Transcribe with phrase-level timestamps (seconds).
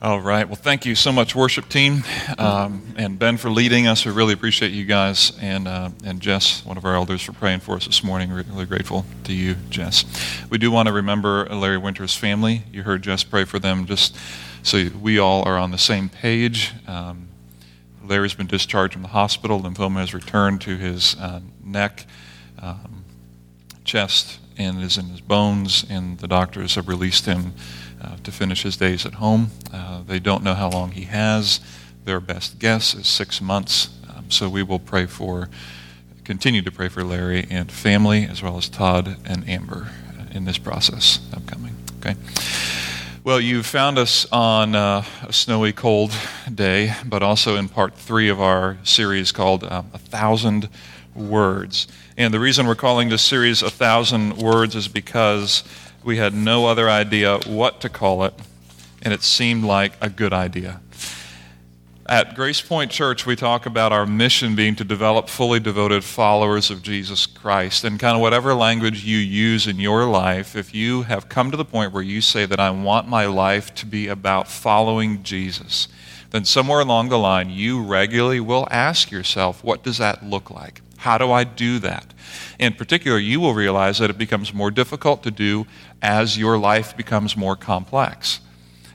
[0.00, 0.46] All right.
[0.46, 2.04] Well, thank you so much, worship team,
[2.38, 4.06] um, and Ben for leading us.
[4.06, 7.60] We really appreciate you guys, and uh, and Jess, one of our elders, for praying
[7.60, 8.30] for us this morning.
[8.30, 10.04] Really grateful to you, Jess.
[10.50, 12.62] We do want to remember Larry Winter's family.
[12.70, 14.16] You heard Jess pray for them, just
[14.62, 16.74] so we all are on the same page.
[16.86, 17.26] Um,
[18.04, 19.60] Larry's been discharged from the hospital.
[19.60, 22.06] Lymphoma has returned to his uh, neck,
[22.62, 23.04] um,
[23.82, 27.54] chest, and is in his bones, and the doctors have released him
[28.02, 29.50] uh, to finish his days at home.
[29.72, 31.60] Uh, they don't know how long he has.
[32.04, 33.88] Their best guess is six months.
[34.08, 35.48] Um, so we will pray for,
[36.24, 39.88] continue to pray for Larry and family, as well as Todd and Amber
[40.32, 41.74] in this process upcoming.
[42.00, 42.14] Okay.
[43.24, 46.12] Well, you found us on uh, a snowy, cold
[46.54, 50.70] day, but also in part three of our series called um, A Thousand
[51.14, 51.88] Words.
[52.16, 55.62] And the reason we're calling this series A Thousand Words is because
[56.04, 58.34] we had no other idea what to call it,
[59.02, 60.80] and it seemed like a good idea.
[62.06, 66.70] At Grace Point Church, we talk about our mission being to develop fully devoted followers
[66.70, 67.84] of Jesus Christ.
[67.84, 71.56] And kind of whatever language you use in your life, if you have come to
[71.58, 75.86] the point where you say that I want my life to be about following Jesus,
[76.30, 80.80] then somewhere along the line, you regularly will ask yourself, what does that look like?
[80.96, 82.14] How do I do that?
[82.58, 85.66] In particular, you will realize that it becomes more difficult to do
[86.02, 88.40] as your life becomes more complex.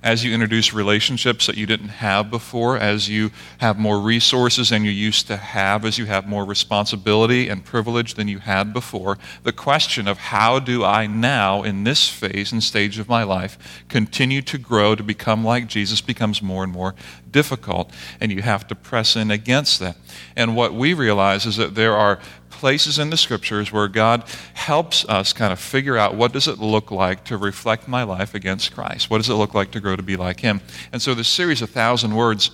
[0.03, 4.83] As you introduce relationships that you didn't have before, as you have more resources than
[4.83, 9.17] you used to have, as you have more responsibility and privilege than you had before,
[9.43, 13.85] the question of how do I now, in this phase and stage of my life,
[13.87, 16.95] continue to grow to become like Jesus becomes more and more
[17.31, 17.89] difficult.
[18.19, 19.95] And you have to press in against that.
[20.35, 22.19] And what we realize is that there are
[22.63, 26.59] places in the scriptures where God helps us kind of figure out what does it
[26.59, 29.09] look like to reflect my life against Christ?
[29.09, 30.61] What does it look like to grow to be like him?
[30.93, 32.51] And so this series of thousand words,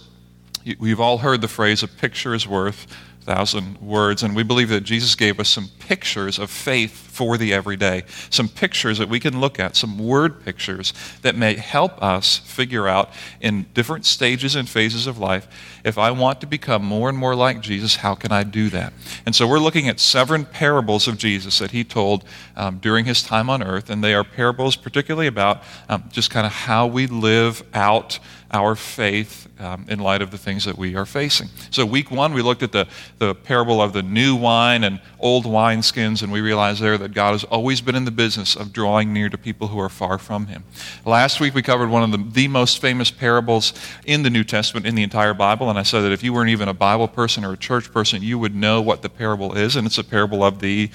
[0.80, 2.88] we've all heard the phrase a picture is worth
[3.22, 4.24] a thousand words.
[4.24, 8.48] And we believe that Jesus gave us some pictures of faith for the everyday, some
[8.48, 13.10] pictures that we can look at, some word pictures that may help us figure out
[13.42, 15.46] in different stages and phases of life
[15.84, 18.94] if I want to become more and more like Jesus, how can I do that?
[19.26, 22.24] And so we're looking at seven parables of Jesus that he told
[22.56, 23.90] um, during his time on earth.
[23.90, 28.20] And they are parables particularly about um, just kind of how we live out
[28.52, 31.50] our faith um, in light of the things that we are facing.
[31.70, 32.88] So, week one, we looked at the,
[33.20, 37.32] the parable of the new wine and old wineskins, and we realized there that God
[37.32, 40.48] has always been in the business of drawing near to people who are far from
[40.48, 40.64] Him.
[41.06, 43.74] Last week, we covered one of the, the most famous parables
[44.06, 46.50] in the New Testament, in the entire Bible, and I said that if you weren't
[46.50, 49.76] even a Bible person or a church person, you would know what the parable is,
[49.76, 50.90] and it's a parable of the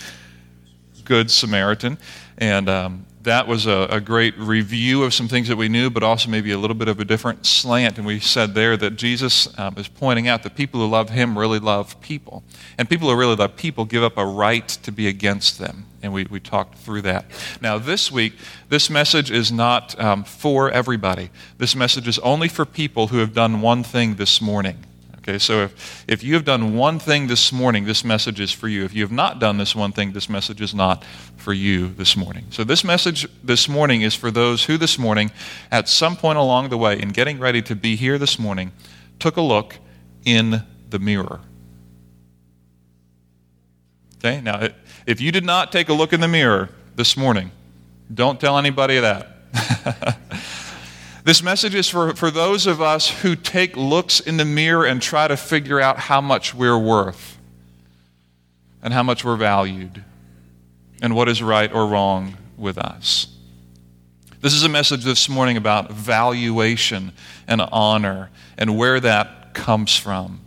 [1.04, 1.98] Good Samaritan.
[2.38, 6.02] And um, that was a, a, great review of some things that we knew, but
[6.02, 7.96] also maybe a little bit of a different slant.
[7.98, 11.36] And we said there that Jesus um, is pointing out that people who love him
[11.36, 12.42] really love people.
[12.78, 15.86] And people who really love people give up a right to be against them.
[16.02, 17.24] And we, we talked through that.
[17.62, 18.34] Now, this week,
[18.68, 21.30] this message is not um, for everybody.
[21.56, 24.84] This message is only for people who have done one thing this morning.
[25.26, 28.68] Okay, so if, if you have done one thing this morning, this message is for
[28.68, 28.84] you.
[28.84, 31.02] If you have not done this one thing, this message is not
[31.38, 32.44] for you this morning.
[32.50, 35.30] So this message this morning is for those who this morning,
[35.70, 38.72] at some point along the way, in getting ready to be here this morning,
[39.18, 39.78] took a look
[40.26, 41.40] in the mirror.
[44.18, 44.68] Okay, now
[45.06, 47.50] if you did not take a look in the mirror this morning,
[48.12, 50.13] don't tell anybody that.
[51.24, 55.00] This message is for, for those of us who take looks in the mirror and
[55.00, 57.38] try to figure out how much we're worth
[58.82, 60.04] and how much we're valued
[61.00, 63.28] and what is right or wrong with us.
[64.42, 67.12] This is a message this morning about valuation
[67.48, 70.42] and honor and where that comes from.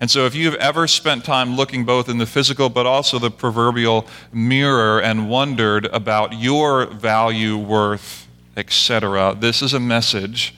[0.00, 3.30] And so, if you've ever spent time looking both in the physical but also the
[3.30, 8.21] proverbial mirror and wondered about your value, worth,
[8.56, 9.36] etc.
[9.38, 10.54] This is a message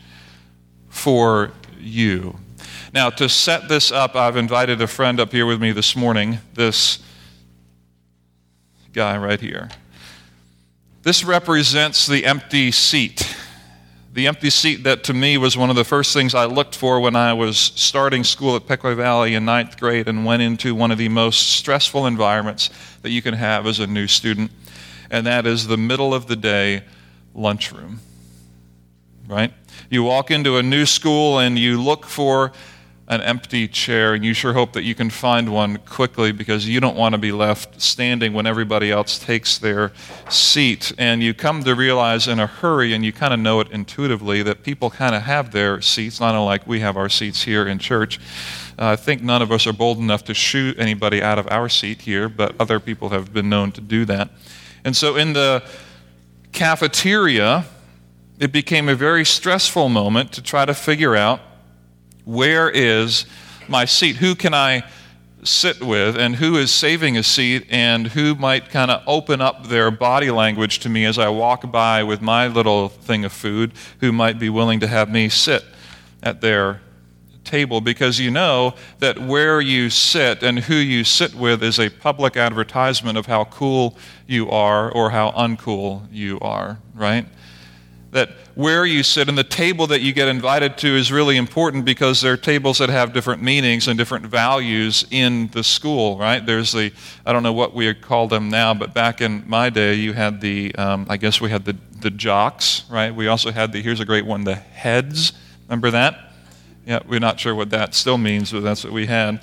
[0.88, 2.38] for you.
[2.92, 6.38] Now, to set this up, I've invited a friend up here with me this morning,
[6.54, 7.00] this
[8.92, 9.68] guy right here.
[11.02, 13.36] This represents the empty seat.
[14.12, 17.00] The empty seat that to me was one of the first things I looked for
[17.00, 20.92] when I was starting school at Pequea Valley in ninth grade and went into one
[20.92, 22.70] of the most stressful environments
[23.02, 24.52] that you can have as a new student,
[25.10, 26.84] and that is the middle of the day
[27.34, 28.00] lunchroom,
[29.26, 29.52] right?
[29.90, 32.52] You walk into a new school and you look for
[33.06, 36.80] an empty chair, and you sure hope that you can find one quickly because you
[36.80, 39.92] don't want to be left standing when everybody else takes their
[40.30, 40.90] seat.
[40.96, 44.42] And you come to realize in a hurry, and you kind of know it intuitively,
[44.44, 47.78] that people kind of have their seats, not unlike we have our seats here in
[47.78, 48.18] church.
[48.78, 51.68] Uh, I think none of us are bold enough to shoot anybody out of our
[51.68, 54.30] seat here, but other people have been known to do that.
[54.82, 55.62] And so in the
[56.54, 57.66] cafeteria,
[58.38, 61.40] it became a very stressful moment to try to figure out
[62.24, 63.26] where is
[63.68, 64.16] my seat?
[64.16, 64.84] Who can I
[65.42, 66.16] sit with?
[66.16, 67.66] And who is saving a seat?
[67.68, 71.70] And who might kind of open up their body language to me as I walk
[71.70, 73.72] by with my little thing of food?
[74.00, 75.64] Who might be willing to have me sit
[76.22, 76.80] at their
[77.44, 77.80] table?
[77.80, 82.36] Because you know that where you sit and who you sit with is a public
[82.36, 83.96] advertisement of how cool
[84.26, 87.26] you are or how uncool you are, right?
[88.14, 91.84] that where you sit and the table that you get invited to is really important
[91.84, 96.46] because there are tables that have different meanings and different values in the school, right?
[96.46, 96.92] There's the,
[97.26, 100.40] I don't know what we call them now, but back in my day, you had
[100.40, 103.12] the, um, I guess we had the, the jocks, right?
[103.12, 105.32] We also had the, here's a great one, the heads.
[105.66, 106.33] Remember that?
[106.86, 109.40] Yeah, we're not sure what that still means, but that's what we had.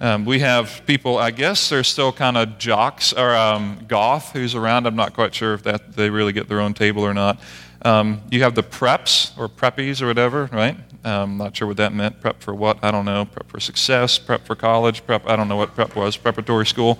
[0.00, 4.56] Um, we have people, I guess they're still kind of jocks, or um, goth who's
[4.56, 4.86] around.
[4.86, 7.38] I'm not quite sure if that they really get their own table or not.
[7.82, 10.76] Um, you have the preps or preppies or whatever, right?
[11.04, 12.20] Um, not sure what that meant.
[12.20, 12.82] Prep for what?
[12.82, 13.24] I don't know.
[13.24, 16.98] Prep for success, prep for college, prep, I don't know what prep was, preparatory school.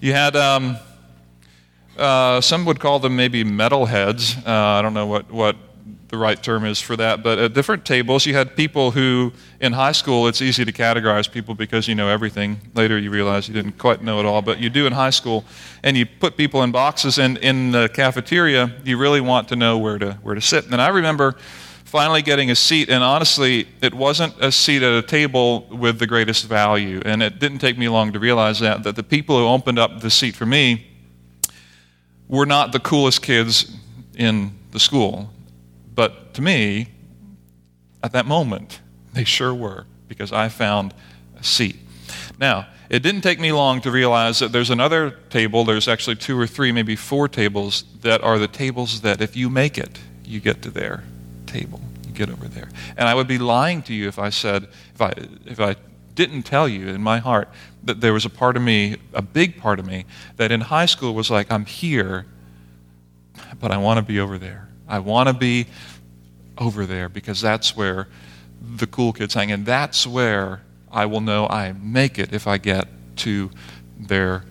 [0.00, 0.76] You had, um,
[1.96, 4.36] uh, some would call them maybe metalheads.
[4.46, 5.56] Uh, I don't know what, what
[6.08, 7.22] the right term is for that.
[7.22, 11.30] But at different tables, you had people who, in high school, it's easy to categorize
[11.30, 12.60] people because you know everything.
[12.74, 15.44] Later, you realize you didn't quite know it all, but you do in high school.
[15.82, 19.76] And you put people in boxes, and in the cafeteria, you really want to know
[19.76, 20.66] where to, where to sit.
[20.66, 21.36] And I remember
[21.84, 26.06] finally getting a seat, and honestly, it wasn't a seat at a table with the
[26.06, 27.02] greatest value.
[27.04, 30.00] And it didn't take me long to realize that, that the people who opened up
[30.00, 30.86] the seat for me
[32.28, 33.74] were not the coolest kids
[34.16, 35.30] in the school.
[35.98, 36.90] But to me,
[38.04, 38.80] at that moment,
[39.14, 40.94] they sure were, because I found
[41.36, 41.74] a seat.
[42.38, 46.38] Now, it didn't take me long to realize that there's another table, there's actually two
[46.38, 50.38] or three, maybe four tables, that are the tables that if you make it, you
[50.38, 51.02] get to their
[51.46, 51.80] table.
[52.06, 52.68] You get over there.
[52.96, 55.12] And I would be lying to you if I said, if I,
[55.46, 55.74] if I
[56.14, 57.48] didn't tell you in my heart
[57.82, 60.04] that there was a part of me, a big part of me,
[60.36, 62.24] that in high school was like, I'm here,
[63.58, 64.67] but I want to be over there.
[64.88, 65.66] I want to be
[66.56, 68.08] over there because that's where
[68.60, 69.52] the cool kids hang.
[69.52, 72.88] And that's where I will know I make it if I get
[73.18, 73.50] to
[73.98, 74.44] their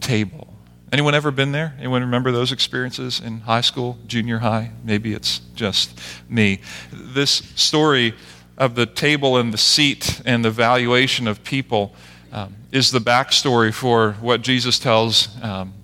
[0.00, 0.48] table.
[0.90, 1.74] Anyone ever been there?
[1.78, 4.70] Anyone remember those experiences in high school, junior high?
[4.82, 5.98] Maybe it's just
[6.30, 6.60] me.
[6.90, 8.14] This story
[8.56, 11.94] of the table and the seat and the valuation of people
[12.32, 15.74] um, is the backstory for what Jesus tells um,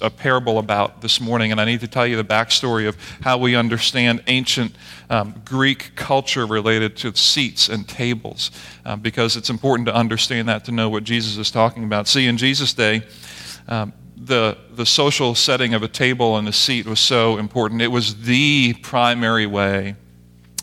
[0.00, 3.38] a, parable about this morning, and I need to tell you the backstory of how
[3.38, 4.74] we understand ancient
[5.10, 8.50] um, Greek culture related to seats and tables,
[8.84, 12.08] uh, because it's important to understand that to know what Jesus is talking about.
[12.08, 13.02] See, in Jesus' day,
[13.68, 17.82] um, the, the social setting of a table and a seat was so important.
[17.82, 19.96] It was the primary way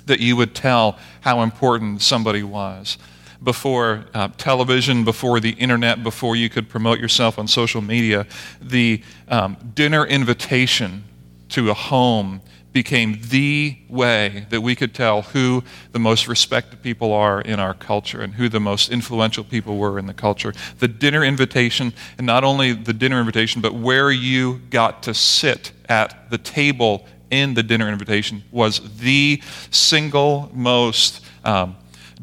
[0.05, 2.97] that you would tell how important somebody was
[3.43, 8.27] before uh, television, before the internet, before you could promote yourself on social media,
[8.61, 11.03] the um, dinner invitation
[11.49, 12.41] to a home
[12.73, 17.73] became the way that we could tell who the most respected people are in our
[17.73, 20.53] culture and who the most influential people were in the culture.
[20.79, 25.73] The dinner invitation, and not only the dinner invitation, but where you got to sit
[25.89, 31.75] at the table in the dinner invitation was the single most um,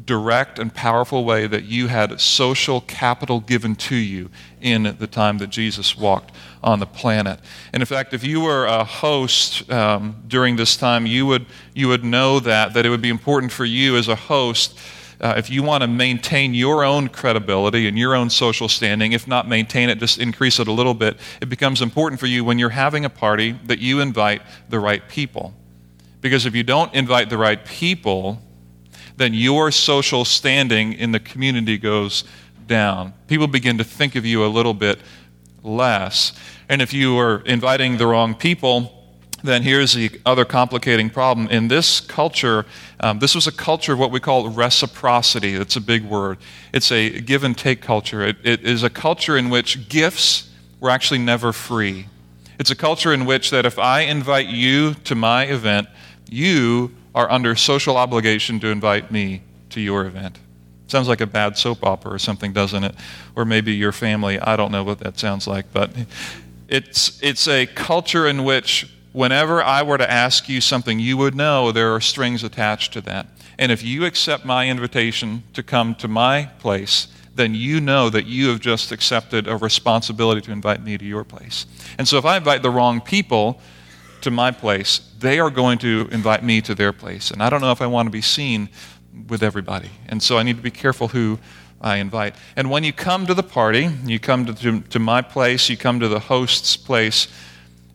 [0.09, 4.27] direct and powerful way that you had social capital given to you
[4.59, 6.31] in the time that Jesus walked
[6.63, 7.39] on the planet.
[7.71, 11.87] And in fact, if you were a host um, during this time, you would, you
[11.89, 14.75] would know that, that it would be important for you as a host.
[15.21, 19.27] Uh, if you want to maintain your own credibility and your own social standing, if
[19.27, 22.57] not maintain it, just increase it a little bit, it becomes important for you when
[22.57, 25.53] you're having a party that you invite the right people.
[26.19, 28.41] Because if you don't invite the right people,
[29.19, 32.23] then your social standing in the community goes
[32.67, 33.13] down.
[33.27, 34.99] People begin to think of you a little bit
[35.61, 36.31] less.
[36.69, 38.95] And if you are inviting the wrong people,
[39.43, 41.47] then here's the other complicating problem.
[41.49, 42.65] In this culture,
[43.01, 45.57] um, this was a culture of what we call reciprocity.
[45.57, 46.37] That's a big word.
[46.73, 48.25] It's a give and take culture.
[48.25, 50.49] It, it is a culture in which gifts
[50.79, 52.07] were actually never free.
[52.57, 55.89] It's a culture in which that if I invite you to my event,
[56.29, 60.39] you are under social obligation to invite me to your event.
[60.87, 62.95] Sounds like a bad soap opera or something, doesn't it?
[63.35, 64.39] Or maybe your family.
[64.39, 65.91] I don't know what that sounds like, but
[66.67, 71.35] it's, it's a culture in which whenever I were to ask you something, you would
[71.35, 73.27] know there are strings attached to that.
[73.57, 78.25] And if you accept my invitation to come to my place, then you know that
[78.25, 81.65] you have just accepted a responsibility to invite me to your place.
[81.97, 83.61] And so if I invite the wrong people
[84.21, 87.31] to my place, they are going to invite me to their place.
[87.31, 88.69] And I don't know if I want to be seen
[89.27, 89.89] with everybody.
[90.07, 91.39] And so I need to be careful who
[91.81, 92.35] I invite.
[92.55, 95.77] And when you come to the party, you come to, to, to my place, you
[95.77, 97.27] come to the host's place,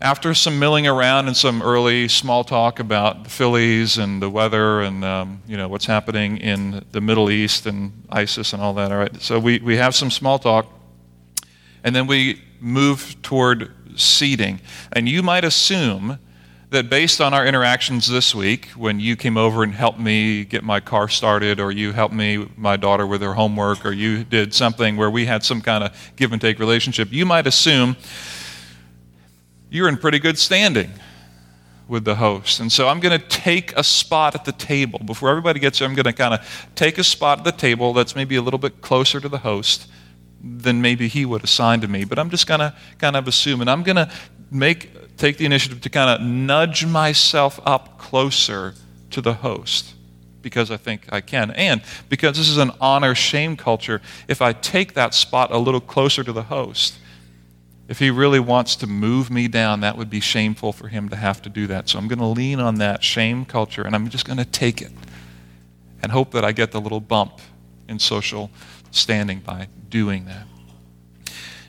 [0.01, 4.83] after some milling around and some early small talk about the Phillies and the weather
[4.83, 8.93] and um, you know what's happening in the Middle East and ISIS and all that,
[8.93, 9.23] all right.
[9.23, 10.67] So we, we have some small talk,
[11.83, 14.61] and then we move toward seating.
[14.93, 16.19] And you might assume
[16.75, 20.65] that based on our interactions this week, when you came over and helped me get
[20.65, 24.53] my car started, or you helped me, my daughter, with her homework, or you did
[24.53, 27.97] something where we had some kind of give and take relationship, you might assume
[29.71, 30.91] you're in pretty good standing
[31.87, 32.61] with the host.
[32.61, 34.99] And so I'm going to take a spot at the table.
[34.99, 37.93] Before everybody gets here, I'm going to kind of take a spot at the table
[37.93, 39.89] that's maybe a little bit closer to the host
[40.43, 42.05] than maybe he would assign to me.
[42.05, 44.11] But I'm just going to kind of assume, and I'm going to
[44.55, 48.75] make take the initiative to kind of nudge myself up closer
[49.11, 49.95] to the host
[50.43, 51.51] because I think I can.
[51.53, 55.81] And because this is an honor shame culture, if I take that spot a little
[55.81, 56.99] closer to the host,
[57.89, 61.17] if he really wants to move me down, that would be shameful for him to
[61.17, 61.89] have to do that.
[61.89, 64.81] So I'm going to lean on that shame culture and I'm just going to take
[64.81, 64.93] it
[66.03, 67.41] and hope that I get the little bump
[67.89, 68.51] in social
[68.91, 70.47] standing by doing that.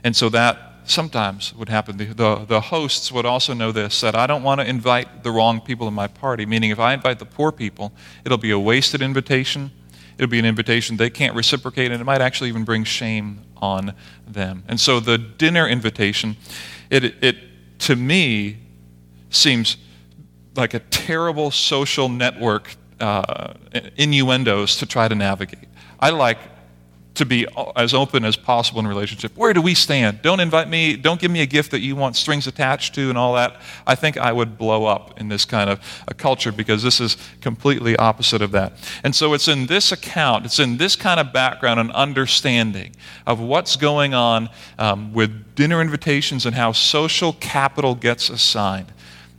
[0.04, 1.98] And so that sometimes would happen.
[1.98, 5.32] The, the, the, hosts would also know this that I don't want to invite the
[5.32, 7.92] wrong people in my party, meaning if I invite the poor people,
[8.24, 9.72] it'll be a wasted invitation.
[10.18, 13.94] It'll be an invitation they can't reciprocate, and it might actually even bring shame on
[14.28, 14.64] them.
[14.68, 16.38] And so the dinner invitation,
[16.90, 17.36] it, it
[17.80, 18.58] to me
[19.30, 19.78] seems
[20.56, 23.54] like a terrible social network uh,
[23.98, 25.68] innuendos to try to navigate.
[26.00, 26.38] I like
[27.16, 29.36] to be as open as possible in relationship.
[29.36, 30.22] Where do we stand?
[30.22, 33.18] Don't invite me, don't give me a gift that you want strings attached to and
[33.18, 33.60] all that.
[33.88, 37.18] I think I would blow up in this kind of a culture because this is
[37.42, 38.74] completely opposite of that.
[39.04, 42.96] And so it's in this account, it's in this kind of background and understanding
[43.26, 48.92] of what's going on um, with dinner invitations and how social capital gets assigned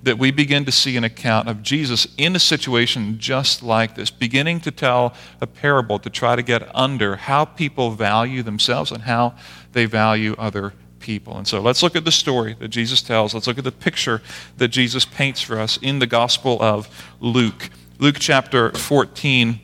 [0.07, 4.09] that we begin to see an account of Jesus in a situation just like this,
[4.09, 9.03] beginning to tell a parable to try to get under how people value themselves and
[9.03, 9.35] how
[9.73, 11.37] they value other people.
[11.37, 13.35] And so let's look at the story that Jesus tells.
[13.35, 14.23] Let's look at the picture
[14.59, 17.69] that Jesus paints for us in the Gospel of Luke.
[17.99, 19.59] Luke chapter 14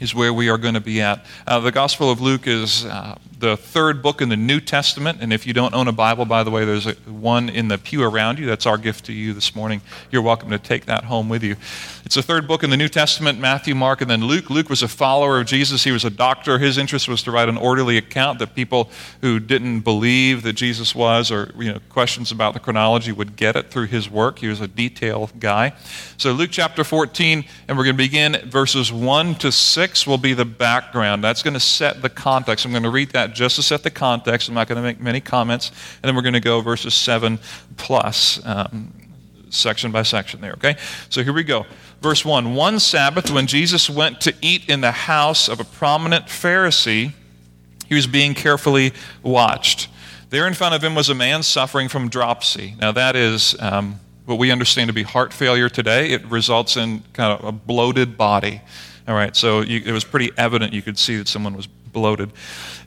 [0.00, 1.26] is where we are going to be at.
[1.46, 5.18] Uh, the Gospel of Luke is uh, the third book in the New Testament.
[5.20, 7.76] And if you don't own a Bible, by the way, there's a, one in the
[7.76, 8.46] pew around you.
[8.46, 9.82] That's our gift to you this morning.
[10.10, 11.56] You're welcome to take that home with you.
[12.06, 14.48] It's the third book in the New Testament Matthew, Mark, and then Luke.
[14.48, 15.84] Luke was a follower of Jesus.
[15.84, 16.58] He was a doctor.
[16.58, 18.88] His interest was to write an orderly account that people
[19.20, 23.56] who didn't believe that Jesus was or you know, questions about the chronology would get
[23.56, 24.38] it through his work.
[24.38, 25.74] He was a detail guy.
[26.16, 30.32] So, Luke chapter 14, and we're going to begin verses 1 to 6 will be
[30.32, 31.22] the background.
[31.22, 32.64] That's going to set the context.
[32.64, 34.48] I'm going to read that just to set the context.
[34.48, 35.68] I'm not going to make many comments.
[35.68, 37.38] And then we're going to go verses 7
[37.76, 38.44] plus.
[38.44, 38.92] Um,
[39.54, 40.76] section by section there, okay?
[41.08, 41.66] So here we go.
[42.00, 46.26] Verse 1 One Sabbath, when Jesus went to eat in the house of a prominent
[46.26, 47.12] Pharisee,
[47.88, 49.88] he was being carefully watched.
[50.30, 52.74] There in front of him was a man suffering from dropsy.
[52.80, 56.10] Now, that is um, what we understand to be heart failure today.
[56.10, 58.60] It results in kind of a bloated body.
[59.06, 62.32] All right, so you, it was pretty evident you could see that someone was bloated.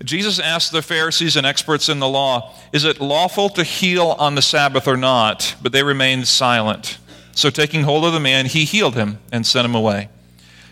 [0.03, 4.35] Jesus asked the Pharisees and experts in the law, Is it lawful to heal on
[4.35, 5.55] the Sabbath or not?
[5.63, 6.99] But they remained silent.
[7.31, 10.09] So, taking hold of the man, he healed him and sent him away.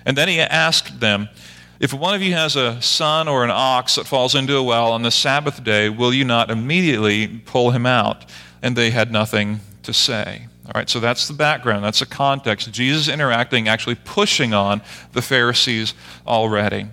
[0.06, 1.30] And then he asked them,
[1.80, 4.92] If one of you has a son or an ox that falls into a well
[4.92, 8.26] on the Sabbath day, will you not immediately pull him out?
[8.62, 10.48] And they had nothing to say.
[10.66, 12.72] All right, so that's the background, that's the context.
[12.72, 14.82] Jesus interacting, actually pushing on
[15.14, 15.94] the Pharisees
[16.26, 16.88] already.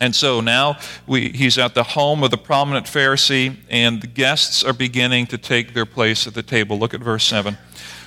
[0.00, 4.64] And so now we, he's at the home of the prominent Pharisee, and the guests
[4.64, 6.78] are beginning to take their place at the table.
[6.78, 7.56] Look at verse 7.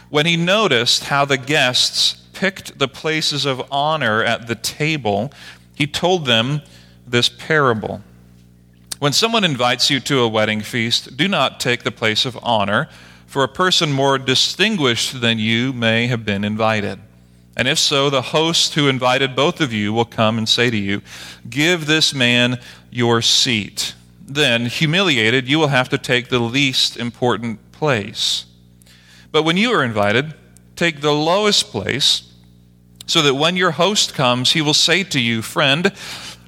[0.10, 5.32] When he noticed how the guests picked the places of honor at the table,
[5.74, 6.62] he told them
[7.06, 8.01] this parable.
[9.00, 12.89] When someone invites you to a wedding feast, do not take the place of honor,
[13.27, 17.00] for a person more distinguished than you may have been invited.
[17.57, 20.77] And if so, the host who invited both of you will come and say to
[20.77, 21.01] you,
[21.49, 22.59] Give this man
[22.91, 23.95] your seat.
[24.21, 28.45] Then, humiliated, you will have to take the least important place.
[29.31, 30.35] But when you are invited,
[30.75, 32.31] take the lowest place,
[33.07, 35.91] so that when your host comes, he will say to you, Friend,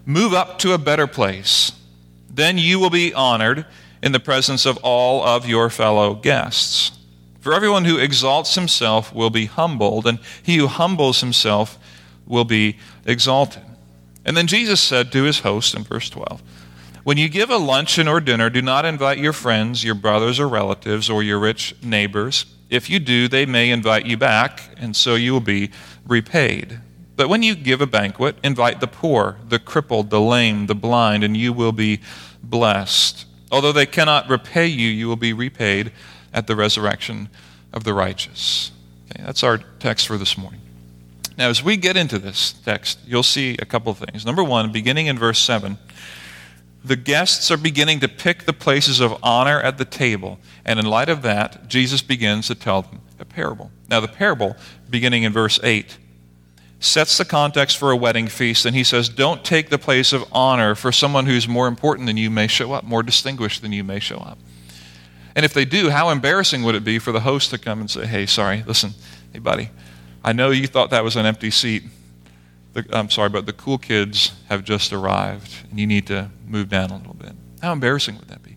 [0.06, 1.72] move up to a better place.
[2.30, 3.66] Then you will be honored
[4.04, 6.99] in the presence of all of your fellow guests.
[7.50, 11.80] For everyone who exalts himself will be humbled, and he who humbles himself
[12.28, 12.78] will be
[13.08, 13.64] exalted.
[14.24, 16.44] And then Jesus said to his host in verse 12
[17.04, 20.48] When you give a luncheon or dinner, do not invite your friends, your brothers or
[20.48, 22.46] relatives, or your rich neighbors.
[22.70, 25.72] If you do, they may invite you back, and so you will be
[26.06, 26.80] repaid.
[27.16, 31.24] But when you give a banquet, invite the poor, the crippled, the lame, the blind,
[31.24, 32.00] and you will be
[32.44, 33.26] blessed.
[33.52, 35.92] Although they cannot repay you, you will be repaid
[36.34, 37.30] at the resurrection
[37.74, 38.72] of the righteous.
[39.12, 40.62] Okay, that's our text for this morning.
[41.38, 44.26] Now, as we get into this text, you'll see a couple of things.
[44.26, 45.78] Number one, beginning in verse 7,
[46.84, 50.40] the guests are beginning to pick the places of honor at the table.
[50.66, 53.72] And in light of that, Jesus begins to tell them a parable.
[53.90, 54.56] Now, the parable,
[54.90, 55.98] beginning in verse 8,
[56.80, 58.66] sets the context for a wedding feast.
[58.66, 62.18] And he says, Don't take the place of honor for someone who's more important than
[62.18, 64.38] you may show up, more distinguished than you may show up.
[65.36, 67.90] And if they do, how embarrassing would it be for the host to come and
[67.90, 68.94] say, hey, sorry, listen,
[69.32, 69.70] hey, buddy,
[70.24, 71.84] I know you thought that was an empty seat.
[72.74, 76.70] The, I'm sorry, but the cool kids have just arrived, and you need to move
[76.70, 77.34] down a little bit.
[77.62, 78.56] How embarrassing would that be?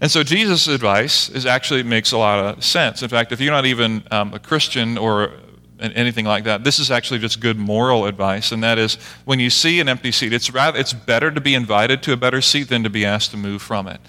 [0.00, 3.02] And so Jesus' advice is actually makes a lot of sense.
[3.02, 5.32] In fact, if you're not even um, a Christian or
[5.78, 9.50] anything like that, this is actually just good moral advice, and that is when you
[9.50, 12.68] see an empty seat, it's rather it's better to be invited to a better seat
[12.68, 14.00] than to be asked to move from it.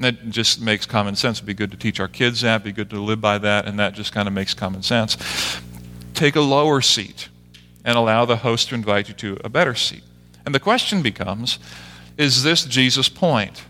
[0.00, 1.38] That just makes common sense.
[1.38, 3.78] It'd be good to teach our kids that, be good to live by that, and
[3.78, 5.16] that just kind of makes common sense.
[6.14, 7.28] Take a lower seat
[7.84, 10.02] and allow the host to invite you to a better seat.
[10.46, 11.58] And the question becomes
[12.16, 13.62] is this Jesus' point?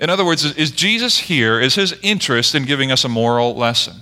[0.00, 1.60] In other words, is Jesus here?
[1.60, 3.94] Is his interest in giving us a moral lesson?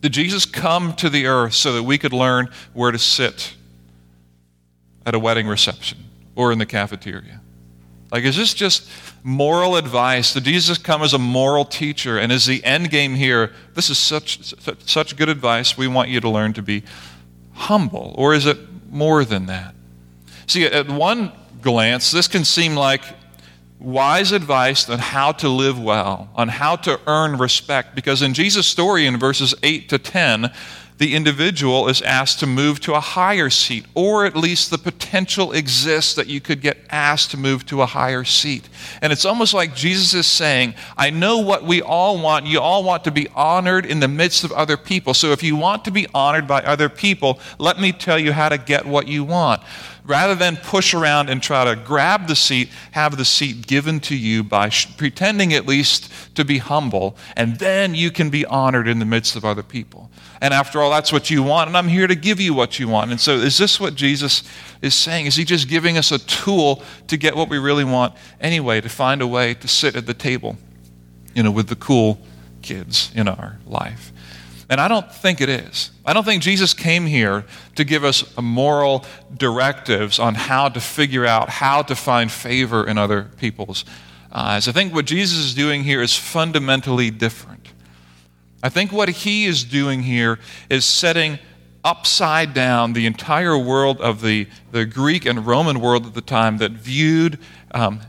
[0.00, 3.54] Did Jesus come to the earth so that we could learn where to sit
[5.04, 5.98] at a wedding reception
[6.34, 7.41] or in the cafeteria?
[8.12, 8.88] Like, is this just
[9.22, 10.34] moral advice?
[10.34, 12.18] Did Jesus come as a moral teacher?
[12.18, 14.54] And is the end game here, this is such,
[14.86, 16.82] such good advice, we want you to learn to be
[17.54, 18.14] humble?
[18.18, 18.58] Or is it
[18.90, 19.74] more than that?
[20.46, 23.02] See, at one glance, this can seem like
[23.78, 28.66] wise advice on how to live well, on how to earn respect, because in Jesus'
[28.66, 30.52] story in verses 8 to 10,
[31.02, 35.50] the individual is asked to move to a higher seat, or at least the potential
[35.50, 38.68] exists that you could get asked to move to a higher seat.
[39.00, 42.46] And it's almost like Jesus is saying, I know what we all want.
[42.46, 45.12] You all want to be honored in the midst of other people.
[45.12, 48.48] So if you want to be honored by other people, let me tell you how
[48.48, 49.60] to get what you want.
[50.04, 54.16] Rather than push around and try to grab the seat, have the seat given to
[54.16, 58.88] you by sh- pretending at least to be humble, and then you can be honored
[58.88, 60.10] in the midst of other people.
[60.40, 62.88] And after all, that's what you want, and I'm here to give you what you
[62.88, 63.12] want.
[63.12, 64.42] And so, is this what Jesus
[64.80, 65.26] is saying?
[65.26, 68.88] Is he just giving us a tool to get what we really want anyway, to
[68.88, 70.56] find a way to sit at the table,
[71.32, 72.18] you know, with the cool
[72.60, 74.12] kids in our life?
[74.72, 75.90] And I don't think it is.
[76.02, 79.04] I don't think Jesus came here to give us moral
[79.36, 83.84] directives on how to figure out how to find favor in other people's
[84.32, 84.68] eyes.
[84.68, 87.68] I think what Jesus is doing here is fundamentally different.
[88.62, 90.38] I think what he is doing here
[90.70, 91.38] is setting
[91.84, 96.56] upside down the entire world of the, the Greek and Roman world at the time
[96.58, 97.38] that viewed,
[97.72, 98.00] um,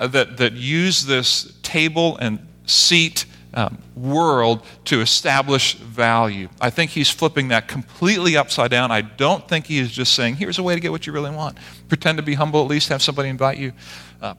[0.00, 6.48] that, that used this table and seat um, world to establish value.
[6.60, 8.90] I think he's flipping that completely upside down.
[8.90, 11.30] I don't think he is just saying, here's a way to get what you really
[11.30, 11.58] want.
[11.88, 13.72] Pretend to be humble, at least have somebody invite you.
[14.20, 14.34] Uh,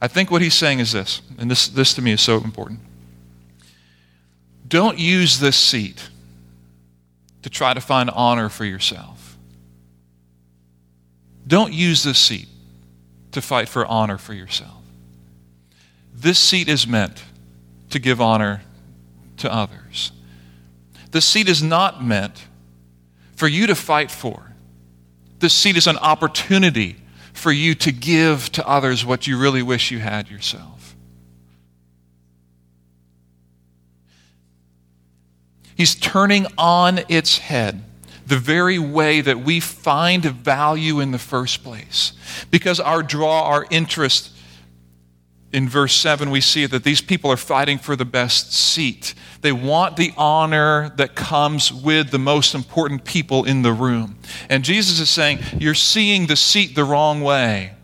[0.00, 2.80] I think what he's saying is this, and this, this to me is so important.
[4.68, 6.08] Don't use this seat
[7.42, 9.36] to try to find honor for yourself.
[11.46, 12.48] Don't use this seat
[13.32, 14.82] to fight for honor for yourself.
[16.14, 17.22] This seat is meant
[17.94, 18.60] to give honor
[19.36, 20.10] to others.
[21.12, 22.44] This seat is not meant
[23.36, 24.52] for you to fight for.
[25.38, 26.96] This seat is an opportunity
[27.32, 30.96] for you to give to others what you really wish you had yourself.
[35.76, 37.84] He's turning on its head
[38.26, 42.12] the very way that we find value in the first place.
[42.50, 44.33] Because our draw, our interest
[45.54, 49.14] in verse 7, we see that these people are fighting for the best seat.
[49.40, 54.18] They want the honor that comes with the most important people in the room.
[54.50, 57.74] And Jesus is saying, You're seeing the seat the wrong way.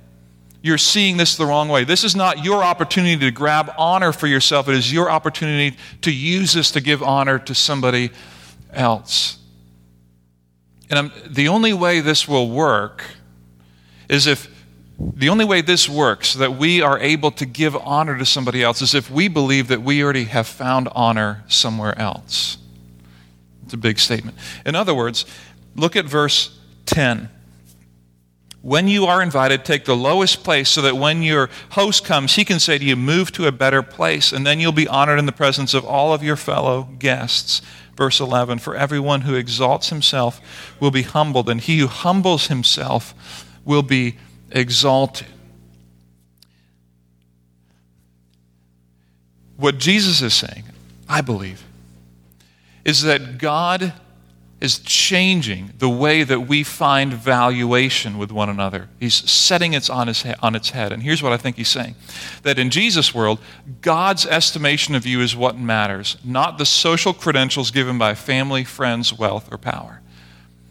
[0.62, 1.84] You're seeing this the wrong way.
[1.84, 6.10] This is not your opportunity to grab honor for yourself, it is your opportunity to
[6.10, 8.10] use this to give honor to somebody
[8.72, 9.38] else.
[10.90, 13.04] And I'm, the only way this will work
[14.08, 14.49] is if
[15.00, 18.82] the only way this works, that we are able to give honor to somebody else,
[18.82, 22.58] is if we believe that we already have found honor somewhere else.
[23.64, 24.36] It's a big statement.
[24.66, 25.24] In other words,
[25.74, 27.30] look at verse 10.
[28.60, 32.44] When you are invited, take the lowest place so that when your host comes, he
[32.44, 35.24] can say to you, Move to a better place, and then you'll be honored in
[35.24, 37.62] the presence of all of your fellow guests.
[37.96, 43.46] Verse 11 For everyone who exalts himself will be humbled, and he who humbles himself
[43.64, 44.18] will be
[44.50, 45.26] exalted.
[49.56, 50.64] What Jesus is saying,
[51.08, 51.62] I believe,
[52.84, 53.92] is that God
[54.60, 58.88] is changing the way that we find valuation with one another.
[58.98, 60.92] He's setting it on, his, on its head.
[60.92, 61.94] And here's what I think he's saying
[62.42, 63.38] that in Jesus' world,
[63.80, 69.12] God's estimation of you is what matters, not the social credentials given by family, friends,
[69.12, 70.00] wealth, or power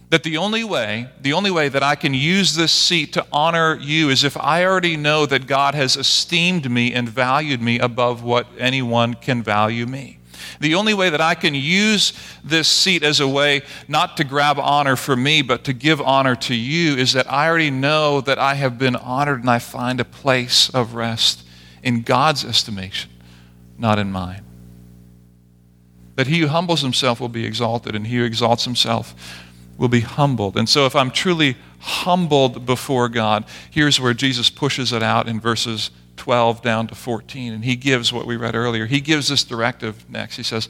[0.09, 3.77] that the only way, the only way that I can use this seat to honor
[3.79, 8.23] you is if I already know that God has esteemed me and valued me above
[8.23, 10.17] what anyone can value me.
[10.59, 14.57] The only way that I can use this seat as a way not to grab
[14.57, 18.39] honor for me, but to give honor to you is that I already know that
[18.39, 21.45] I have been honored and I find a place of rest
[21.83, 23.11] in God's estimation,
[23.77, 24.43] not in mine.
[26.15, 29.15] That he who humbles himself will be exalted, and he who exalts himself
[29.79, 30.57] will be humbled.
[30.57, 35.39] And so, if I'm truly humbled before God, here's where Jesus pushes it out in
[35.39, 37.53] verses 12 down to 14.
[37.53, 38.85] And he gives what we read earlier.
[38.85, 40.35] He gives this directive next.
[40.35, 40.69] He says,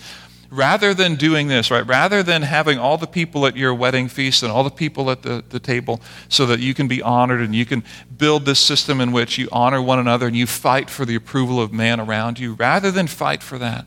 [0.52, 4.43] rather than doing this, right, rather than having all the people at your wedding feast
[4.43, 7.56] and all the people at the, the table so that you can be honored and
[7.56, 7.84] you can
[8.15, 11.60] build this system in which you honor one another and you fight for the approval
[11.60, 13.86] of man around you, rather than fight for that,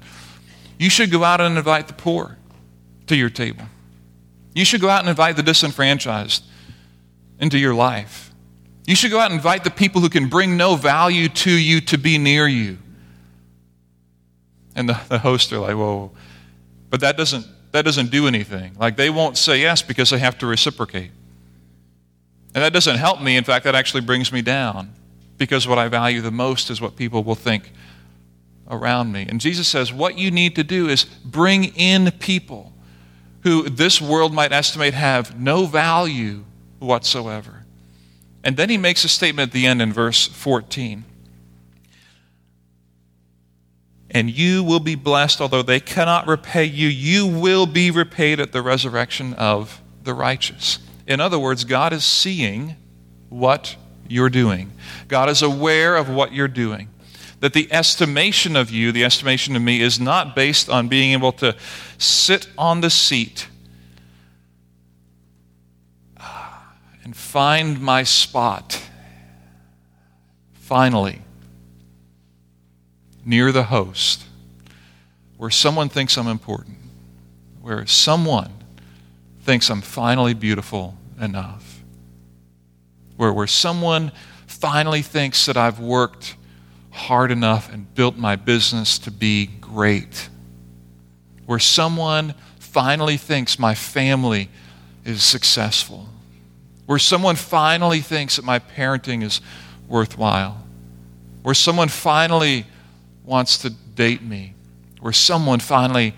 [0.78, 2.38] you should go out and invite the poor
[3.06, 3.64] to your table.
[4.54, 6.44] You should go out and invite the disenfranchised
[7.38, 8.32] into your life.
[8.86, 11.80] You should go out and invite the people who can bring no value to you
[11.82, 12.78] to be near you.
[14.74, 16.10] And the, the hosts are like, whoa,
[16.90, 18.72] but that doesn't, that doesn't do anything.
[18.78, 21.10] Like they won't say yes because they have to reciprocate.
[22.54, 23.36] And that doesn't help me.
[23.36, 24.92] In fact, that actually brings me down
[25.38, 27.72] because what I value the most is what people will think
[28.68, 29.26] around me.
[29.28, 32.72] And Jesus says, what you need to do is bring in people
[33.42, 36.44] who this world might estimate have no value
[36.78, 37.64] whatsoever.
[38.44, 41.05] And then he makes a statement at the end in verse 14.
[44.11, 48.52] And you will be blessed, although they cannot repay you, you will be repaid at
[48.52, 50.78] the resurrection of the righteous.
[51.07, 52.76] In other words, God is seeing
[53.28, 53.76] what
[54.09, 54.70] you're doing,
[55.09, 56.88] God is aware of what you're doing
[57.42, 61.33] that the estimation of you, the estimation of me, is not based on being able
[61.33, 61.57] to
[61.98, 63.48] sit on the seat
[66.18, 68.81] ah, and find my spot,
[70.52, 71.20] finally,
[73.24, 74.22] near the host,
[75.37, 76.76] where someone thinks I'm important,
[77.61, 78.52] where someone
[79.40, 81.83] thinks I'm finally beautiful enough,
[83.16, 84.12] where, where someone
[84.46, 86.37] finally thinks that I've worked
[86.92, 90.28] hard enough and built my business to be great.
[91.46, 94.48] Where someone finally thinks my family
[95.05, 96.09] is successful.
[96.87, 99.40] Where someone finally thinks that my parenting is
[99.88, 100.62] worthwhile.
[101.42, 102.66] Where someone finally
[103.24, 104.55] wants to date me.
[105.00, 106.14] Where someone finally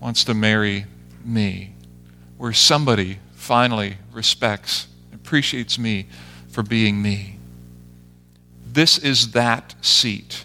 [0.00, 0.84] wants to marry
[1.24, 1.74] me.
[2.36, 6.06] Where somebody finally respects, appreciates me
[6.50, 7.39] for being me.
[8.72, 10.44] This is that seat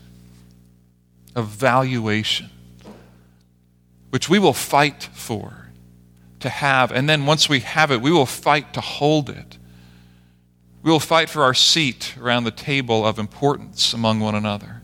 [1.35, 2.49] of valuation,
[4.09, 5.69] which we will fight for
[6.39, 6.91] to have.
[6.91, 9.57] And then once we have it, we will fight to hold it.
[10.81, 14.81] We will fight for our seat around the table of importance among one another.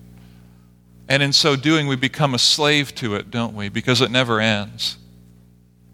[1.07, 3.69] And in so doing, we become a slave to it, don't we?
[3.69, 4.97] Because it never ends.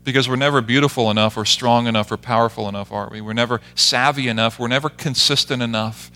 [0.03, 3.19] Because we're never beautiful enough, or strong enough, or powerful enough, are we?
[3.19, 4.59] We're never savvy enough.
[4.59, 6.11] We're never consistent enough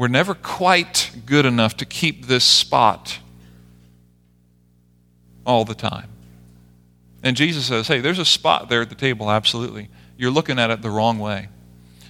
[0.00, 3.18] we're never quite good enough to keep this spot
[5.44, 6.08] all the time.
[7.22, 9.90] And Jesus says, hey, there's a spot there at the table, absolutely.
[10.16, 11.50] You're looking at it the wrong way.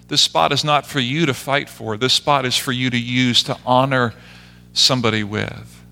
[0.07, 2.97] This spot is not for you to fight for, this spot is for you to
[2.97, 4.15] use to honor
[4.73, 5.83] somebody with,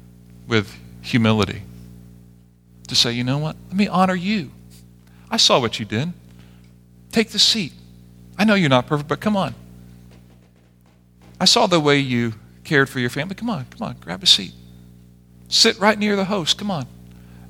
[0.47, 1.63] with humility.
[2.87, 3.57] To say, you know what?
[3.67, 4.53] Let me honor you.
[5.33, 6.13] I saw what you did.
[7.11, 7.73] Take the seat.
[8.39, 9.57] I know you're not perfect, but come on.
[11.41, 13.35] I saw the way you cared for your family.
[13.35, 14.53] Come on, come on, grab a seat.
[15.49, 16.59] Sit right near the host.
[16.59, 16.87] Come on.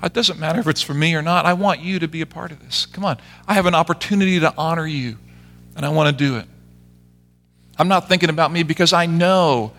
[0.02, 1.44] It doesn't matter if it's for me or not.
[1.44, 2.86] I want you to be a part of this.
[2.86, 3.18] Come on.
[3.48, 5.16] I have an opportunity to honor you,
[5.74, 6.46] and I want to do it.
[7.76, 9.72] I'm not thinking about me because I know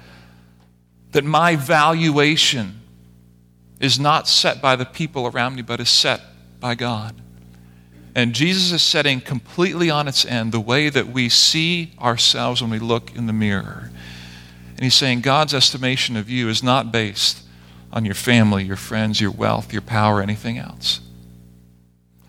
[1.11, 2.81] that my valuation
[3.79, 6.21] is not set by the people around me, but is set
[6.59, 7.15] by God.
[8.15, 12.71] And Jesus is setting completely on its end the way that we see ourselves when
[12.71, 13.91] we look in the mirror.
[14.79, 17.41] And he's saying God's estimation of you is not based
[17.91, 21.01] on your family, your friends, your wealth, your power, anything else.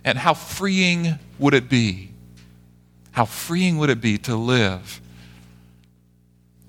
[0.05, 2.11] And how freeing would it be?
[3.13, 5.01] How freeing would it be to live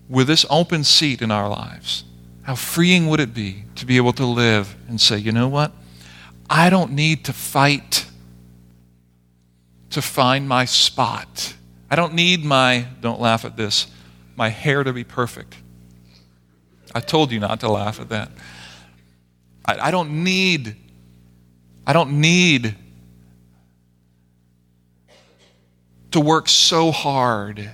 [0.07, 2.03] with this open seat in our lives?
[2.43, 5.71] How freeing would it be to be able to live and say, you know what?
[6.47, 8.05] I don't need to fight
[9.89, 11.55] to find my spot.
[11.89, 13.87] I don't need my, don't laugh at this,
[14.35, 15.55] my hair to be perfect.
[16.93, 18.31] I told you not to laugh at that.
[19.65, 20.75] I, I don't need,
[21.85, 22.75] I don't need
[26.11, 27.69] to work so hard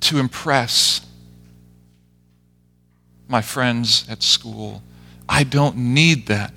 [0.00, 1.06] to impress
[3.28, 4.82] my friends at school.
[5.28, 6.52] I don't need that.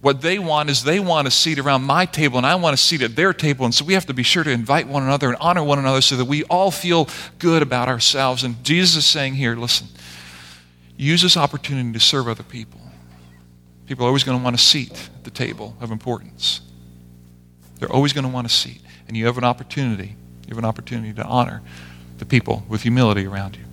[0.00, 2.76] What they want is they want a seat around my table, and I want a
[2.76, 3.64] seat at their table.
[3.64, 6.02] And so we have to be sure to invite one another and honor one another
[6.02, 8.44] so that we all feel good about ourselves.
[8.44, 9.86] And Jesus is saying here listen,
[11.04, 12.80] use this opportunity to serve other people.
[13.86, 16.60] People are always going to want a seat at the table of importance.
[17.78, 18.80] They're always going to want a seat.
[19.06, 20.16] And you have an opportunity.
[20.46, 21.62] You have an opportunity to honor
[22.18, 23.64] the people with humility around you.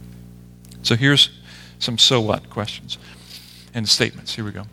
[0.83, 1.29] So here's
[1.79, 2.97] some so what questions
[3.73, 4.35] and statements.
[4.35, 4.65] Here we go.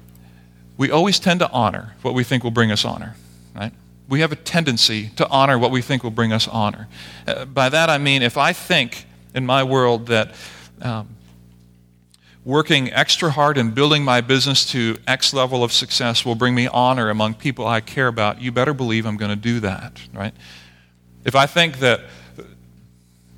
[0.76, 3.14] We always tend to honor what we think will bring us honor,
[3.54, 3.72] right?
[4.08, 6.88] We have a tendency to honor what we think will bring us honor.
[7.26, 10.34] Uh, by that I mean, if I think in my world that
[10.80, 11.16] um,
[12.48, 16.66] working extra hard and building my business to X level of success will bring me
[16.66, 20.32] honor among people I care about, you better believe I'm going to do that, right?
[21.26, 22.00] If I think that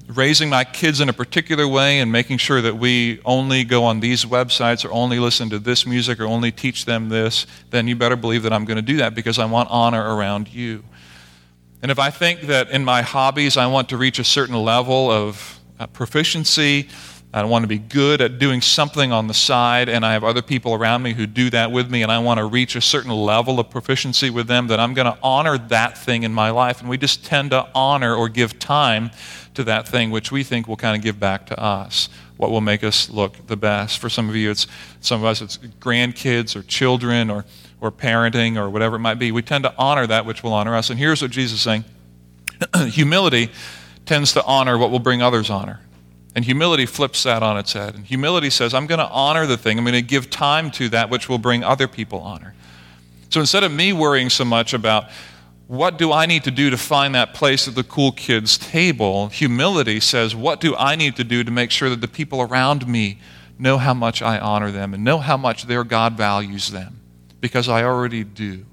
[0.07, 3.99] raising my kids in a particular way and making sure that we only go on
[3.99, 7.97] these websites or only listen to this music or only teach them this, then you
[7.97, 10.85] better believe that I'm going to do that because I want honor around you.
[11.83, 15.11] And if I think that in my hobbies I want to reach a certain level
[15.11, 16.89] of uh, proficiency,
[17.33, 20.43] I want to be good at doing something on the side, and I have other
[20.43, 23.13] people around me who do that with me, and I want to reach a certain
[23.13, 26.81] level of proficiency with them, that I'm going to honor that thing in my life.
[26.81, 29.13] And we just tend to honor or give time
[29.55, 32.61] to that thing, which we think will kind of give back to us, what will
[32.61, 34.01] make us look the best.
[34.01, 34.67] For some of you, it's
[35.01, 37.45] some of us, it's grandkids or children or,
[37.81, 39.31] or parenting or whatever it might be.
[39.31, 40.91] We tend to honor that which will honor us.
[40.91, 41.85] And here's what Jesus is saying
[42.89, 43.51] humility
[44.05, 45.79] tends to honor what will bring others honor.
[46.35, 47.95] And humility flips that on its head.
[47.95, 49.79] And humility says, I'm going to honor the thing.
[49.79, 52.55] I'm going to give time to that which will bring other people honor.
[53.31, 55.11] So instead of me worrying so much about
[55.67, 59.29] what do I need to do to find that place at the cool kids' table,
[59.29, 62.87] humility says, what do I need to do to make sure that the people around
[62.89, 63.19] me
[63.59, 67.01] know how much I honor them and know how much their God values them?
[67.41, 68.67] Because I already do.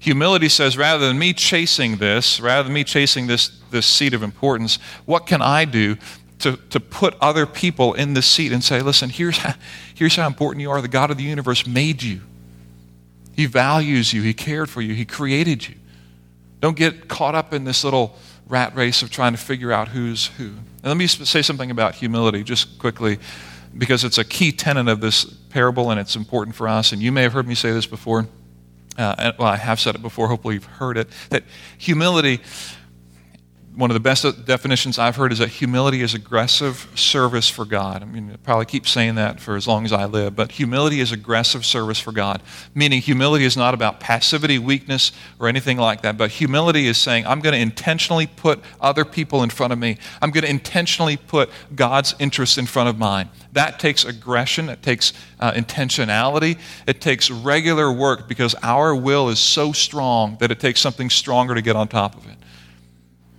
[0.00, 4.22] Humility says, rather than me chasing this, rather than me chasing this, this seat of
[4.22, 5.96] importance, what can I do
[6.40, 9.54] to, to put other people in the seat and say, listen, here's how,
[9.94, 10.80] here's how important you are.
[10.80, 12.20] The God of the universe made you,
[13.34, 15.74] He values you, He cared for you, He created you.
[16.60, 18.16] Don't get caught up in this little
[18.48, 20.46] rat race of trying to figure out who's who.
[20.48, 23.18] And let me say something about humility just quickly
[23.76, 26.92] because it's a key tenet of this parable and it's important for us.
[26.92, 28.26] And you may have heard me say this before.
[28.96, 30.26] Uh, well, I have said it before.
[30.26, 31.08] Hopefully, you've heard it.
[31.30, 31.44] That
[31.76, 32.40] humility
[33.78, 38.02] one of the best definitions I've heard is that humility is aggressive service for God.
[38.02, 40.98] I mean, I probably keep saying that for as long as I live, but humility
[40.98, 42.42] is aggressive service for God.
[42.74, 47.24] Meaning, humility is not about passivity, weakness, or anything like that, but humility is saying,
[47.24, 49.96] I'm going to intentionally put other people in front of me.
[50.20, 53.28] I'm going to intentionally put God's interests in front of mine.
[53.52, 59.38] That takes aggression, it takes uh, intentionality, it takes regular work because our will is
[59.38, 62.38] so strong that it takes something stronger to get on top of it.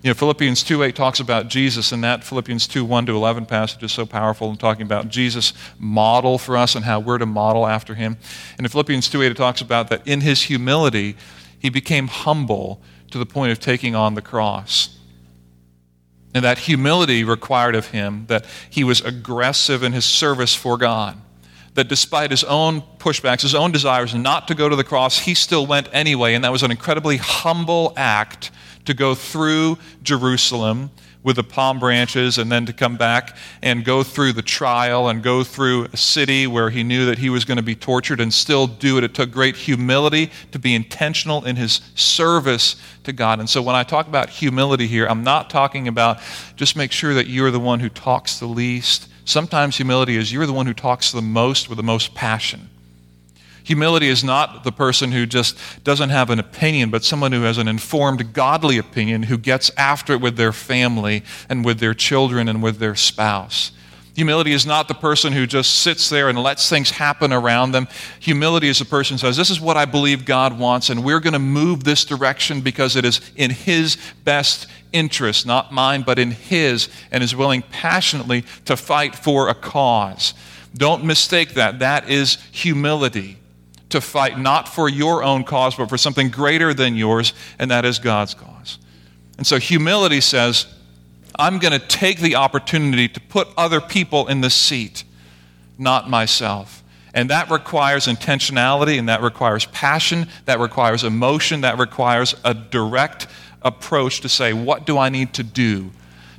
[0.01, 3.83] You know, Philippians 2.8 talks about Jesus, and that Philippians 2, 1 to 11 passage
[3.83, 7.67] is so powerful in talking about Jesus' model for us and how we're to model
[7.67, 8.15] after him.
[8.57, 11.17] And in Philippians 2.8, it talks about that in his humility,
[11.59, 12.81] he became humble
[13.12, 14.97] to the point of taking on the cross.
[16.33, 21.17] And that humility required of him that he was aggressive in his service for God.
[21.79, 25.33] that despite his own pushbacks, his own desires not to go to the cross, he
[25.33, 26.33] still went anyway.
[26.33, 28.51] And that was an incredibly humble act
[28.86, 34.04] to go through Jerusalem with the palm branches and then to come back and go
[34.04, 37.58] through the trial and go through a city where he knew that he was going
[37.58, 39.04] to be tortured and still do it.
[39.04, 43.39] It took great humility to be intentional in his service to God.
[43.39, 46.20] And so when I talk about humility here, I'm not talking about
[46.56, 49.10] just make sure that you're the one who talks the least.
[49.26, 52.70] Sometimes humility is you're the one who talks the most with the most passion.
[53.63, 57.58] Humility is not the person who just doesn't have an opinion, but someone who has
[57.58, 62.48] an informed, godly opinion who gets after it with their family and with their children
[62.48, 63.72] and with their spouse.
[64.19, 67.88] Humility is not the person who just sits there and lets things happen around them.
[68.19, 71.22] Humility is a person who says, This is what I believe God wants, and we're
[71.22, 76.19] going to move this direction because it is in His best interest, not mine, but
[76.19, 80.34] in His, and is willing passionately to fight for a cause.
[80.76, 81.80] Don't mistake that.
[81.80, 83.38] That is humility
[83.89, 87.86] to fight not for your own cause, but for something greater than yours, and that
[87.86, 88.78] is God's cause.
[89.38, 90.67] And so humility says,
[91.38, 95.04] I'm going to take the opportunity to put other people in the seat,
[95.78, 96.84] not myself.
[97.13, 103.28] And that requires intentionality, and that requires passion, that requires emotion, that requires a direct
[103.62, 105.91] approach to say, what do I need to do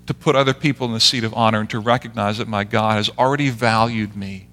[0.06, 2.94] to put other people in the seat of honor and to recognize that my God
[2.94, 4.48] has already valued me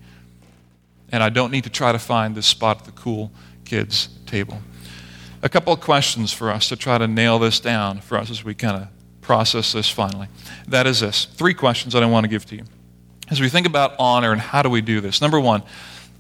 [1.12, 3.32] and I don't need to try to find this spot at the cool
[3.66, 4.62] kids table.
[5.42, 8.44] A couple of questions for us to try to nail this down for us as
[8.44, 8.88] we kind of
[9.22, 10.28] process this finally.
[10.68, 12.64] That is this three questions that I want to give to you.
[13.30, 15.64] As we think about honor and how do we do this, number one,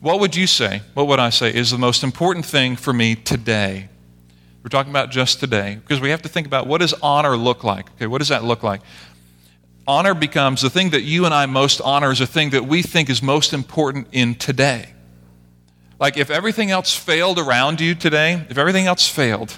[0.01, 3.15] what would you say, what would I say, is the most important thing for me
[3.15, 3.89] today?
[4.61, 7.63] We're talking about just today because we have to think about what does honor look
[7.63, 7.89] like?
[7.93, 8.81] Okay, what does that look like?
[9.87, 12.81] Honor becomes the thing that you and I most honor is a thing that we
[12.81, 14.93] think is most important in today.
[15.99, 19.57] Like if everything else failed around you today, if everything else failed,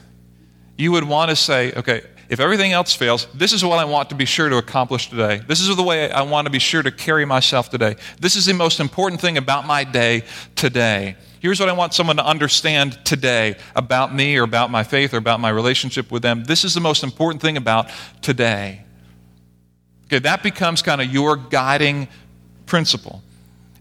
[0.77, 4.09] you would want to say, okay, if everything else fails, this is what I want
[4.11, 5.41] to be sure to accomplish today.
[5.47, 7.95] This is the way I want to be sure to carry myself today.
[8.21, 10.23] This is the most important thing about my day
[10.55, 11.17] today.
[11.39, 15.17] Here's what I want someone to understand today about me or about my faith or
[15.17, 16.43] about my relationship with them.
[16.43, 17.89] This is the most important thing about
[18.21, 18.85] today.
[20.09, 22.07] Okay, that becomes kind of your guiding
[22.65, 23.21] principle.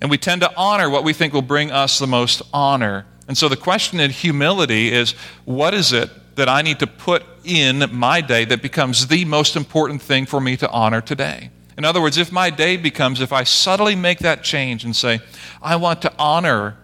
[0.02, 3.06] And we tend to honor what we think will bring us the most honor.
[3.28, 5.12] And so the question in humility is
[5.46, 9.56] what is it that I need to put in my day that becomes the most
[9.56, 11.50] important thing for me to honor today?
[11.78, 15.20] In other words, if my day becomes, if I subtly make that change and say,
[15.62, 16.76] I want to honor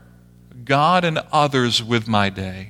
[0.64, 2.68] God and others with my day,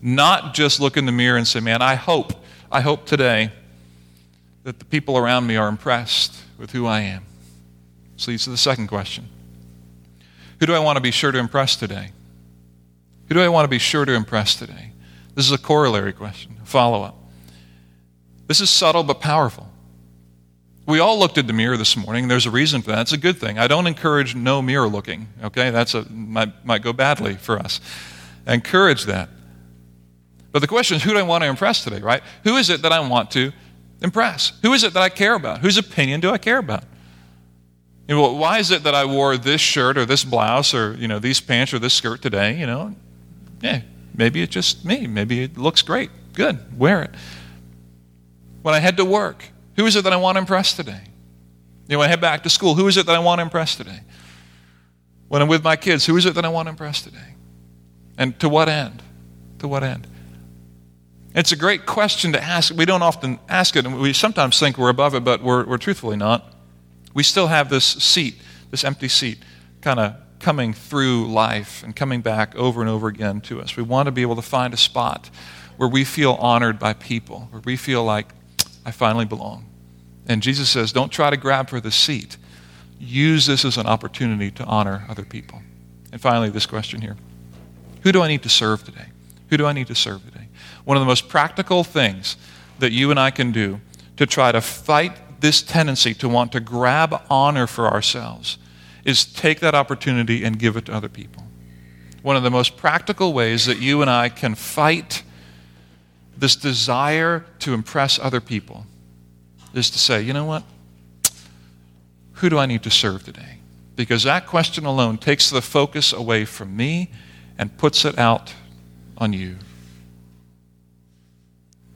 [0.00, 2.32] not just look in the mirror and say, man, I hope,
[2.70, 3.50] I hope today
[4.64, 7.24] that the people around me are impressed with who I am.
[8.14, 9.28] This leads to the second question
[10.60, 12.12] Who do I want to be sure to impress today?
[13.28, 14.92] Who do I want to be sure to impress today?
[15.34, 17.16] This is a corollary question, a follow up.
[18.46, 19.68] This is subtle but powerful.
[20.84, 22.28] We all looked at the mirror this morning.
[22.28, 23.02] There's a reason for that.
[23.02, 23.58] It's a good thing.
[23.58, 25.28] I don't encourage no mirror looking.
[25.42, 27.80] Okay, that's a might, might go badly for us.
[28.46, 29.28] I encourage that.
[30.50, 32.00] But the question is, who do I want to impress today?
[32.00, 32.22] Right?
[32.44, 33.52] Who is it that I want to
[34.02, 34.52] impress?
[34.62, 35.60] Who is it that I care about?
[35.60, 36.84] Whose opinion do I care about?
[38.08, 41.08] You know, why is it that I wore this shirt or this blouse or you
[41.08, 42.58] know these pants or this skirt today?
[42.58, 42.94] You know,
[43.60, 43.82] yeah,
[44.14, 45.06] maybe it's just me.
[45.06, 46.10] Maybe it looks great.
[46.34, 47.10] Good, wear it.
[48.62, 49.44] When I head to work,
[49.76, 51.00] who is it that I want to impress today?
[51.88, 53.42] You know, when I head back to school, who is it that I want to
[53.42, 54.00] impress today?
[55.28, 57.34] When I'm with my kids, who is it that I want to impress today?
[58.18, 59.02] And to what end?
[59.60, 60.06] To what end?
[61.34, 62.74] It's a great question to ask.
[62.74, 65.78] We don't often ask it, and we sometimes think we're above it, but we're, we're
[65.78, 66.52] truthfully not.
[67.14, 68.36] We still have this seat,
[68.70, 69.38] this empty seat,
[69.80, 73.76] kind of coming through life and coming back over and over again to us.
[73.76, 75.30] We want to be able to find a spot
[75.76, 78.28] where we feel honored by people, where we feel like,
[78.84, 79.66] I finally belong.
[80.26, 82.36] And Jesus says, don't try to grab for the seat.
[82.98, 85.62] Use this as an opportunity to honor other people.
[86.12, 87.16] And finally, this question here
[88.02, 89.06] Who do I need to serve today?
[89.48, 90.48] Who do I need to serve today?
[90.84, 92.36] One of the most practical things
[92.78, 93.80] that you and I can do
[94.16, 98.58] to try to fight this tendency to want to grab honor for ourselves
[99.04, 101.42] is take that opportunity and give it to other people.
[102.22, 105.24] One of the most practical ways that you and I can fight
[106.36, 108.86] this desire to impress other people
[109.74, 110.62] is to say, you know what?
[112.34, 113.58] Who do I need to serve today?
[113.96, 117.10] Because that question alone takes the focus away from me
[117.58, 118.54] and puts it out
[119.18, 119.56] on you.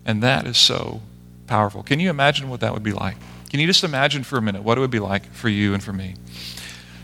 [0.06, 1.02] And that is so
[1.48, 1.82] powerful.
[1.82, 3.16] Can you imagine what that would be like?
[3.50, 5.82] Can you just imagine for a minute what it would be like for you and
[5.82, 6.14] for me?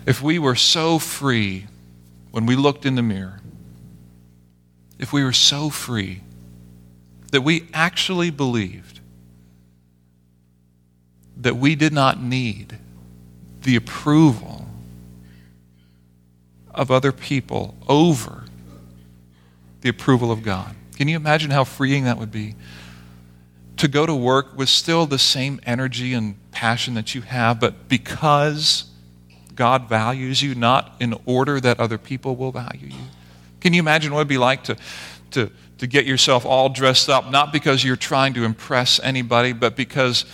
[0.06, 1.66] If we were so free
[2.30, 3.40] when we looked in the mirror,
[4.98, 6.22] if we were so free
[7.32, 9.00] that we actually believed
[11.36, 12.78] that we did not need
[13.62, 14.66] the approval
[16.72, 18.44] of other people over
[19.80, 20.76] the approval of God.
[20.96, 22.54] Can you imagine how freeing that would be?
[23.82, 27.88] To go to work with still the same energy and passion that you have, but
[27.88, 28.84] because
[29.56, 33.04] God values you, not in order that other people will value you.
[33.60, 34.76] Can you imagine what it'd be like to,
[35.32, 39.74] to, to get yourself all dressed up, not because you're trying to impress anybody, but
[39.74, 40.26] because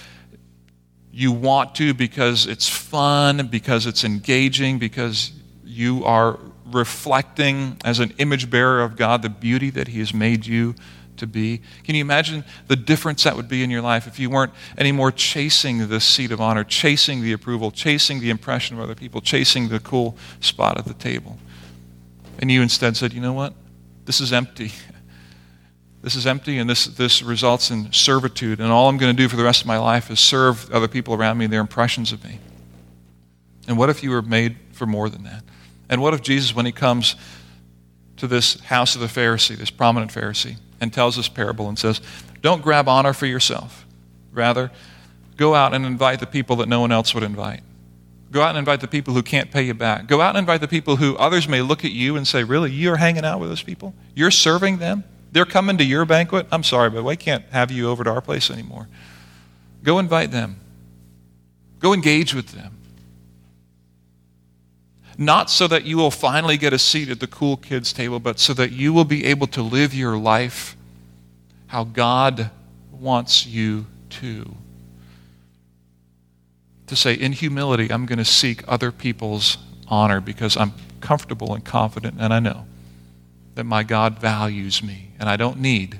[1.10, 5.32] you want to, because it's fun, because it's engaging, because
[5.64, 10.44] you are reflecting as an image bearer of God the beauty that He has made
[10.44, 10.74] you
[11.18, 11.60] to be.
[11.84, 15.12] Can you imagine the difference that would be in your life if you weren't anymore
[15.12, 19.68] chasing the seat of honor, chasing the approval, chasing the impression of other people, chasing
[19.68, 21.38] the cool spot at the table?
[22.38, 23.54] And you instead said, you know what?
[24.04, 24.72] This is empty.
[26.00, 28.60] This is empty, and this, this results in servitude.
[28.60, 30.86] And all I'm going to do for the rest of my life is serve other
[30.86, 32.38] people around me and their impressions of me.
[33.66, 35.42] And what if you were made for more than that?
[35.88, 37.16] And what if Jesus, when he comes
[38.18, 42.00] to this house of the Pharisee, this prominent Pharisee, and tells this parable and says,
[42.42, 43.86] Don't grab honor for yourself.
[44.32, 44.70] Rather,
[45.36, 47.60] go out and invite the people that no one else would invite.
[48.30, 50.06] Go out and invite the people who can't pay you back.
[50.06, 52.70] Go out and invite the people who others may look at you and say, Really,
[52.70, 53.94] you're hanging out with those people?
[54.14, 55.04] You're serving them?
[55.32, 56.46] They're coming to your banquet?
[56.50, 58.88] I'm sorry, but we can't have you over to our place anymore.
[59.82, 60.60] Go invite them.
[61.80, 62.77] Go engage with them
[65.18, 68.38] not so that you will finally get a seat at the cool kids' table, but
[68.38, 70.76] so that you will be able to live your life
[71.66, 72.50] how God
[72.92, 74.54] wants you to.
[76.86, 79.58] To say, in humility, I'm going to seek other people's
[79.88, 82.64] honor because I'm comfortable and confident, and I know
[83.56, 85.98] that my God values me, and I don't need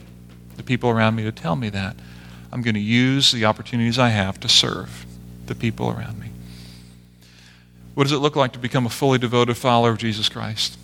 [0.57, 1.97] the people around me to tell me that.
[2.53, 5.05] I'm going to use the opportunities I have to serve
[5.47, 6.28] the people around me.
[7.99, 10.79] What does it look like to become a fully devoted follower of Jesus Christ?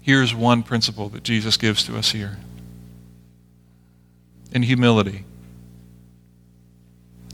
[0.00, 2.38] Here's one principle that Jesus gives to us here
[4.50, 5.22] in humility.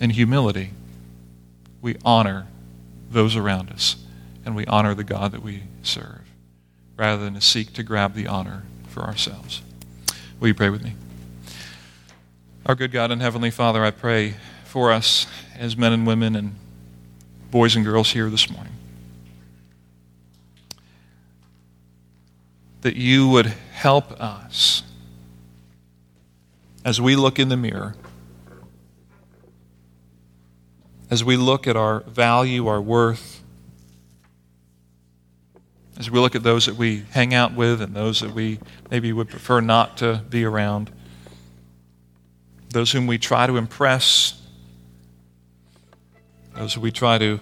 [0.03, 0.73] In humility,
[1.81, 2.47] we honor
[3.11, 3.97] those around us
[4.45, 6.21] and we honor the God that we serve
[6.99, 9.63] rather than to seek to grab the honor for ourselves.
[10.41, 10.93] Will you pray with me?
[12.67, 14.35] Our good God and Heavenly Father, I pray
[14.67, 15.27] for us
[15.57, 16.57] as men and women and
[17.53, 18.73] boys and girls here this morning.
[22.81, 24.83] That you would help us
[26.83, 27.95] as we look in the mirror,
[31.11, 33.43] as we look at our value, our worth,
[35.99, 39.13] as we look at those that we hang out with and those that we maybe
[39.13, 40.91] would prefer not to be around,
[42.71, 44.42] those whom we try to impress
[46.63, 47.41] as we try to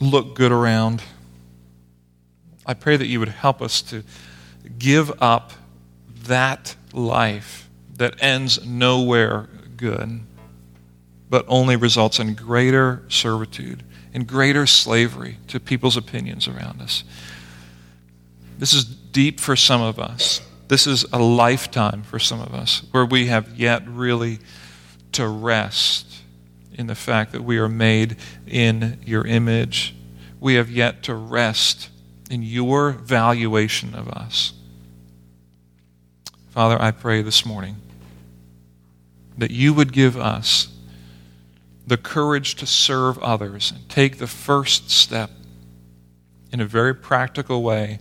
[0.00, 1.02] look good around.
[2.66, 4.04] I pray that you would help us to
[4.78, 5.52] give up
[6.24, 10.20] that life that ends nowhere good,
[11.30, 17.02] but only results in greater servitude and greater slavery to people's opinions around us.
[18.58, 20.42] This is deep for some of us.
[20.68, 24.38] This is a lifetime for some of us where we have yet really
[25.12, 26.11] to rest
[26.74, 28.16] in the fact that we are made
[28.46, 29.94] in your image.
[30.40, 31.88] We have yet to rest
[32.30, 34.52] in your valuation of us.
[36.50, 37.76] Father, I pray this morning
[39.38, 40.68] that you would give us
[41.86, 45.30] the courage to serve others and take the first step
[46.52, 47.98] in a very practical way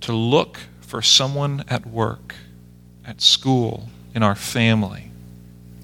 [0.00, 2.34] to look for someone at work,
[3.04, 5.10] at school, in our family,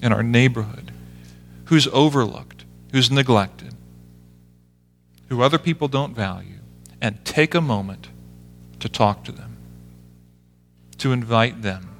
[0.01, 0.88] in our neighborhood
[1.69, 3.75] who's overlooked, who's neglected,
[5.27, 6.57] who other people don't value,
[6.99, 8.07] and take a moment
[8.79, 9.55] to talk to them,
[10.97, 11.95] to invite them,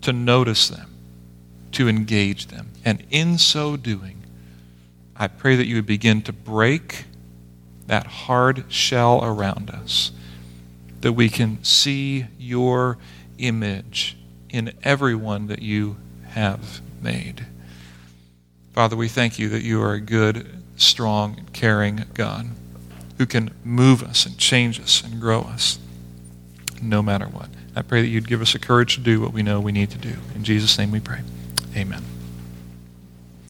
[0.00, 0.94] to notice them,
[1.72, 2.70] to engage them.
[2.84, 4.22] And in so doing,
[5.16, 7.06] I pray that you would begin to break
[7.88, 10.12] that hard shell around us,
[11.00, 12.98] that we can see your
[13.38, 14.16] image
[14.48, 15.96] in everyone that you
[16.28, 17.46] have made.
[18.76, 22.48] Father, we thank you that you are a good, strong, caring God
[23.16, 25.78] who can move us and change us and grow us
[26.82, 27.48] no matter what.
[27.74, 29.88] I pray that you'd give us the courage to do what we know we need
[29.92, 30.16] to do.
[30.34, 31.20] In Jesus' name we pray.
[31.74, 32.04] Amen.